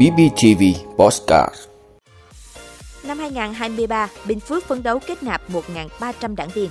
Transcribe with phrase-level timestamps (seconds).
[0.00, 0.62] BBTV
[0.96, 1.54] Postcard
[3.04, 6.70] Năm 2023, Bình Phước phấn đấu kết nạp 1.300 đảng viên.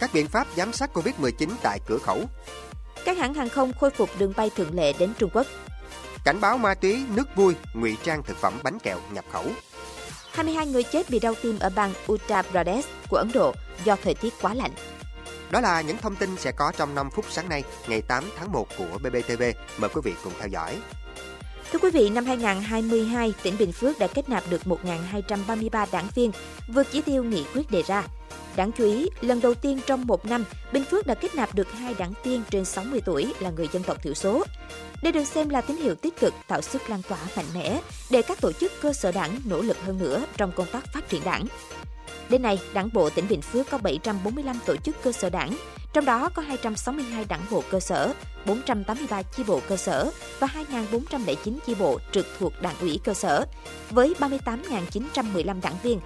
[0.00, 2.20] Các biện pháp giám sát COVID-19 tại cửa khẩu.
[3.04, 5.46] Các hãng hàng không khôi phục đường bay thường lệ đến Trung Quốc.
[6.24, 9.44] Cảnh báo ma túy, nước vui, ngụy trang thực phẩm bánh kẹo nhập khẩu.
[10.32, 13.54] 22 người chết vì đau tim ở bang Uttar Pradesh của Ấn Độ
[13.84, 14.72] do thời tiết quá lạnh.
[15.50, 18.52] Đó là những thông tin sẽ có trong 5 phút sáng nay, ngày 8 tháng
[18.52, 19.42] 1 của BBTV.
[19.78, 20.76] Mời quý vị cùng theo dõi.
[21.74, 26.30] Thưa quý vị, năm 2022, tỉnh Bình Phước đã kết nạp được 1.233 đảng viên,
[26.68, 28.06] vượt chỉ tiêu nghị quyết đề ra.
[28.56, 31.72] Đáng chú ý, lần đầu tiên trong một năm, Bình Phước đã kết nạp được
[31.72, 34.44] hai đảng viên trên 60 tuổi là người dân tộc thiểu số.
[35.02, 37.80] Đây được xem là tín hiệu tích cực tạo sức lan tỏa mạnh mẽ
[38.10, 41.08] để các tổ chức cơ sở đảng nỗ lực hơn nữa trong công tác phát
[41.08, 41.46] triển đảng.
[42.28, 45.56] Đến nay, Đảng bộ tỉnh Bình Phước có 745 tổ chức cơ sở đảng,
[45.94, 48.12] trong đó có 262 đảng bộ cơ sở,
[48.46, 53.46] 483 chi bộ cơ sở và 2.409 chi bộ trực thuộc đảng ủy cơ sở,
[53.90, 56.00] với 38.915 đảng viên.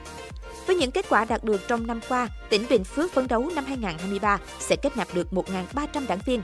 [0.67, 3.64] Với những kết quả đạt được trong năm qua, tỉnh Bình Phước phấn đấu năm
[3.64, 6.42] 2023 sẽ kết nạp được 1.300 đảng viên.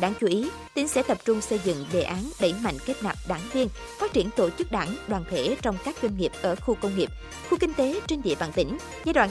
[0.00, 3.16] Đáng chú ý, tỉnh sẽ tập trung xây dựng đề án đẩy mạnh kết nạp
[3.28, 3.68] đảng viên,
[3.98, 7.10] phát triển tổ chức đảng, đoàn thể trong các doanh nghiệp ở khu công nghiệp,
[7.50, 9.30] khu kinh tế trên địa bàn tỉnh giai đoạn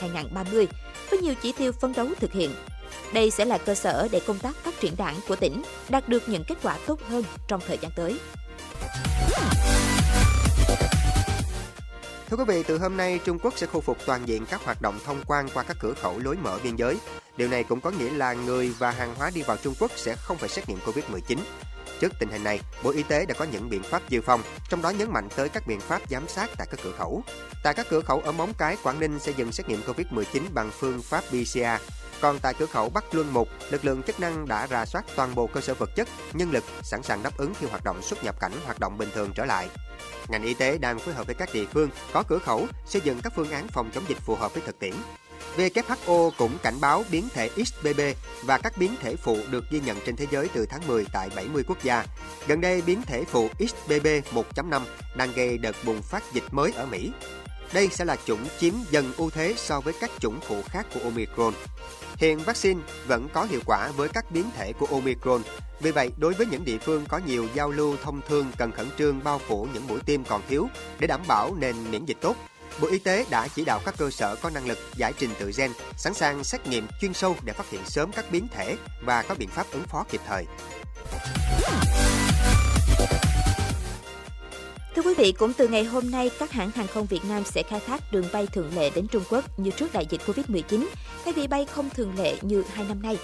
[0.00, 0.66] 2022-2030
[1.10, 2.50] với nhiều chỉ tiêu phấn đấu thực hiện.
[3.12, 6.28] Đây sẽ là cơ sở để công tác phát triển đảng của tỉnh đạt được
[6.28, 8.18] những kết quả tốt hơn trong thời gian tới.
[12.30, 14.82] Thưa quý vị, từ hôm nay Trung Quốc sẽ khôi phục toàn diện các hoạt
[14.82, 16.96] động thông quan qua các cửa khẩu lối mở biên giới.
[17.38, 20.16] Điều này cũng có nghĩa là người và hàng hóa đi vào Trung Quốc sẽ
[20.16, 21.38] không phải xét nghiệm Covid-19.
[22.00, 24.82] Trước tình hình này, Bộ Y tế đã có những biện pháp dự phòng, trong
[24.82, 27.22] đó nhấn mạnh tới các biện pháp giám sát tại các cửa khẩu.
[27.64, 30.70] Tại các cửa khẩu ở Móng Cái, Quảng Ninh sẽ dừng xét nghiệm Covid-19 bằng
[30.70, 31.82] phương pháp PCR.
[32.20, 35.34] Còn tại cửa khẩu Bắc Luân 1, lực lượng chức năng đã rà soát toàn
[35.34, 38.24] bộ cơ sở vật chất, nhân lực sẵn sàng đáp ứng khi hoạt động xuất
[38.24, 39.68] nhập cảnh hoạt động bình thường trở lại.
[40.28, 43.20] Ngành y tế đang phối hợp với các địa phương có cửa khẩu xây dựng
[43.22, 44.94] các phương án phòng chống dịch phù hợp với thực tiễn.
[45.56, 48.00] WHO cũng cảnh báo biến thể XBB
[48.42, 51.30] và các biến thể phụ được ghi nhận trên thế giới từ tháng 10 tại
[51.36, 52.04] 70 quốc gia.
[52.46, 54.82] Gần đây, biến thể phụ XBB 1.5
[55.16, 57.10] đang gây đợt bùng phát dịch mới ở Mỹ.
[57.72, 61.00] Đây sẽ là chủng chiếm dần ưu thế so với các chủng phụ khác của
[61.00, 61.54] Omicron.
[62.16, 65.42] Hiện vaccine vẫn có hiệu quả với các biến thể của Omicron.
[65.80, 68.86] Vì vậy, đối với những địa phương có nhiều giao lưu thông thương cần khẩn
[68.98, 72.36] trương bao phủ những mũi tiêm còn thiếu để đảm bảo nền miễn dịch tốt.
[72.80, 75.50] Bộ Y tế đã chỉ đạo các cơ sở có năng lực giải trình tự
[75.56, 79.22] gen, sẵn sàng xét nghiệm chuyên sâu để phát hiện sớm các biến thể và
[79.22, 80.44] có biện pháp ứng phó kịp thời.
[84.96, 87.62] Thưa quý vị, cũng từ ngày hôm nay, các hãng hàng không Việt Nam sẽ
[87.62, 90.86] khai thác đường bay thường lệ đến Trung Quốc như trước đại dịch Covid-19,
[91.24, 93.18] thay vì bay không thường lệ như hai năm nay.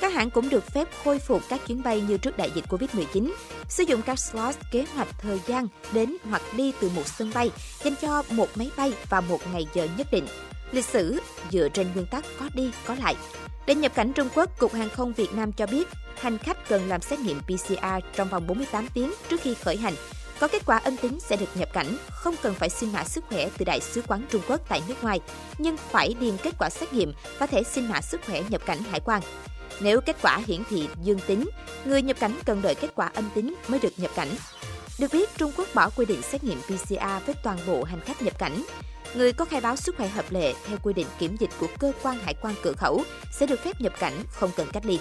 [0.00, 3.30] Các hãng cũng được phép khôi phục các chuyến bay như trước đại dịch Covid-19,
[3.68, 7.50] sử dụng các slot kế hoạch thời gian đến hoặc đi từ một sân bay
[7.82, 10.26] dành cho một máy bay và một ngày giờ nhất định.
[10.72, 11.20] Lịch sử
[11.50, 13.16] dựa trên nguyên tắc có đi có lại.
[13.66, 15.88] Để nhập cảnh Trung Quốc, Cục Hàng không Việt Nam cho biết
[16.20, 19.94] hành khách cần làm xét nghiệm PCR trong vòng 48 tiếng trước khi khởi hành.
[20.40, 23.24] Có kết quả âm tính sẽ được nhập cảnh, không cần phải xin mã sức
[23.28, 25.20] khỏe từ Đại sứ quán Trung Quốc tại nước ngoài,
[25.58, 28.78] nhưng phải điền kết quả xét nghiệm và thể xin mã sức khỏe nhập cảnh
[28.90, 29.22] hải quan.
[29.80, 31.48] Nếu kết quả hiển thị dương tính,
[31.84, 34.28] người nhập cảnh cần đợi kết quả âm tính mới được nhập cảnh.
[34.98, 38.22] Được biết, Trung Quốc bỏ quy định xét nghiệm PCR với toàn bộ hành khách
[38.22, 38.62] nhập cảnh.
[39.14, 41.92] Người có khai báo sức khỏe hợp lệ theo quy định kiểm dịch của cơ
[42.02, 43.02] quan hải quan cửa khẩu
[43.32, 44.98] sẽ được phép nhập cảnh không cần cách ly.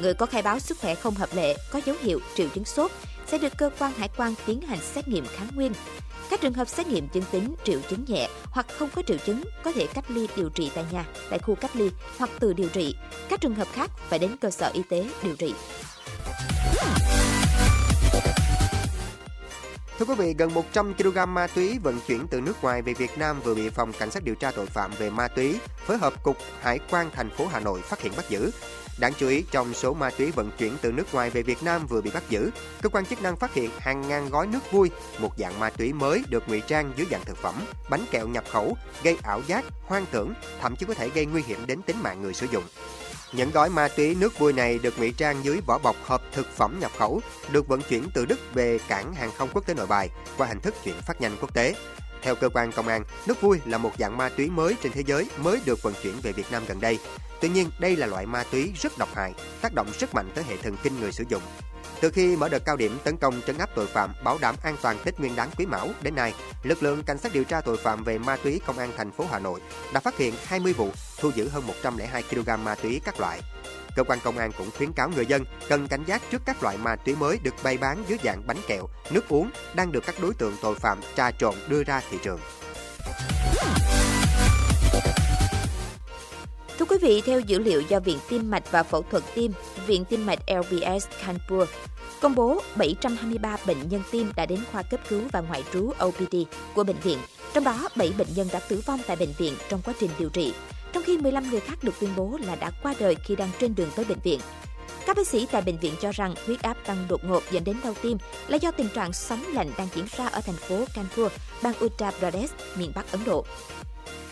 [0.00, 2.90] Người có khai báo sức khỏe không hợp lệ có dấu hiệu triệu chứng sốt
[3.26, 5.72] sẽ được cơ quan hải quan tiến hành xét nghiệm kháng nguyên.
[6.30, 9.42] Các trường hợp xét nghiệm dương tính triệu chứng nhẹ hoặc không có triệu chứng
[9.64, 12.68] có thể cách ly điều trị tại nhà, tại khu cách ly hoặc tự điều
[12.68, 12.96] trị.
[13.28, 15.54] Các trường hợp khác phải đến cơ sở y tế điều trị.
[19.98, 23.18] Thưa quý vị, gần 100 kg ma túy vận chuyển từ nước ngoài về Việt
[23.18, 26.22] Nam vừa bị phòng cảnh sát điều tra tội phạm về ma túy phối hợp
[26.22, 28.50] cục Hải quan thành phố Hà Nội phát hiện bắt giữ.
[28.98, 31.86] Đáng chú ý, trong số ma túy vận chuyển từ nước ngoài về Việt Nam
[31.86, 32.50] vừa bị bắt giữ,
[32.82, 35.92] cơ quan chức năng phát hiện hàng ngàn gói nước vui, một dạng ma túy
[35.92, 37.54] mới được ngụy trang dưới dạng thực phẩm,
[37.90, 41.42] bánh kẹo nhập khẩu, gây ảo giác, hoang tưởng, thậm chí có thể gây nguy
[41.42, 42.64] hiểm đến tính mạng người sử dụng.
[43.32, 46.46] Những gói ma túy nước vui này được ngụy trang dưới vỏ bọc hộp thực
[46.56, 47.20] phẩm nhập khẩu,
[47.52, 50.60] được vận chuyển từ Đức về cảng hàng không quốc tế Nội Bài qua hình
[50.60, 51.74] thức chuyển phát nhanh quốc tế.
[52.22, 55.02] Theo cơ quan công an, nước vui là một dạng ma túy mới trên thế
[55.06, 56.98] giới mới được vận chuyển về Việt Nam gần đây.
[57.40, 60.44] Tuy nhiên, đây là loại ma túy rất độc hại, tác động rất mạnh tới
[60.44, 61.42] hệ thần kinh người sử dụng.
[62.00, 64.76] Từ khi mở đợt cao điểm tấn công trấn áp tội phạm, bảo đảm an
[64.82, 67.76] toàn Tết Nguyên đán Quý Mão đến nay, lực lượng cảnh sát điều tra tội
[67.76, 69.60] phạm về ma túy công an thành phố Hà Nội
[69.92, 73.40] đã phát hiện 20 vụ, thu giữ hơn 102 kg ma túy các loại.
[73.98, 76.76] Cơ quan công an cũng khuyến cáo người dân cần cảnh giác trước các loại
[76.76, 80.14] ma túy mới được bày bán dưới dạng bánh kẹo, nước uống đang được các
[80.22, 82.40] đối tượng tội phạm trà trộn đưa ra thị trường.
[86.78, 89.52] Thưa quý vị, theo dữ liệu do Viện Tim mạch và Phẫu thuật tim,
[89.86, 91.68] Viện Tim mạch LBS Kanpur
[92.20, 96.36] công bố 723 bệnh nhân tim đã đến khoa cấp cứu và ngoại trú OPD
[96.74, 97.18] của bệnh viện,
[97.54, 100.28] trong đó 7 bệnh nhân đã tử vong tại bệnh viện trong quá trình điều
[100.28, 100.52] trị,
[100.92, 103.74] trong khi 15 người khác được tuyên bố là đã qua đời khi đang trên
[103.74, 104.40] đường tới bệnh viện.
[105.06, 107.76] Các bác sĩ tại bệnh viện cho rằng huyết áp tăng đột ngột dẫn đến
[107.84, 108.18] đau tim
[108.48, 111.32] là do tình trạng sóng lạnh đang diễn ra ở thành phố Kanpur,
[111.62, 113.44] bang Uttar Pradesh, miền Bắc Ấn Độ.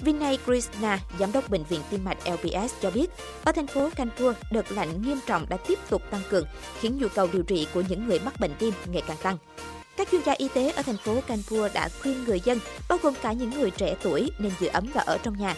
[0.00, 3.10] Vinay Krishna, giám đốc bệnh viện tim mạch LBS cho biết,
[3.44, 6.46] ở thành phố Kanpur, đợt lạnh nghiêm trọng đã tiếp tục tăng cường,
[6.80, 9.38] khiến nhu cầu điều trị của những người mắc bệnh tim ngày càng tăng.
[9.96, 13.14] Các chuyên gia y tế ở thành phố Kanpur đã khuyên người dân, bao gồm
[13.22, 15.54] cả những người trẻ tuổi, nên giữ ấm và ở trong nhà.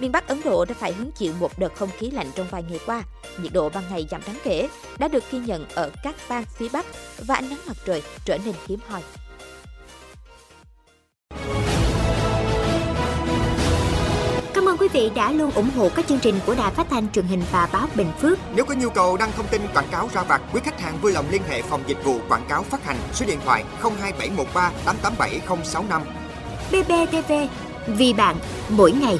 [0.00, 2.64] Miền Bắc Ấn Độ đã phải hứng chịu một đợt không khí lạnh trong vài
[2.70, 3.02] ngày qua.
[3.42, 4.68] Nhiệt độ ban ngày giảm đáng kể,
[4.98, 6.86] đã được ghi nhận ở các bang phía Bắc
[7.26, 9.02] và ánh nắng mặt trời trở nên hiếm hoi.
[14.54, 17.12] Cảm ơn quý vị đã luôn ủng hộ các chương trình của Đài Phát thanh
[17.12, 18.38] truyền hình và báo Bình Phước.
[18.54, 21.12] Nếu có nhu cầu đăng thông tin quảng cáo ra vặt, quý khách hàng vui
[21.12, 26.02] lòng liên hệ phòng dịch vụ quảng cáo phát hành số điện thoại 02713 887065.
[26.70, 27.32] BBTV,
[27.86, 28.36] vì bạn,
[28.68, 29.18] mỗi ngày.